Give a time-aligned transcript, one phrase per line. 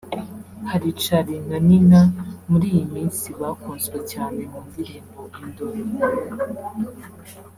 [0.69, 2.01] hari Charly & Nina
[2.49, 5.81] muri iyi minsi bakunzwe cyane mu ndirimbo “Indoro”